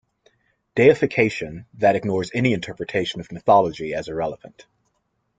[0.73, 4.65] "Deification", that ignores any interpretation of mythology as irrelevant.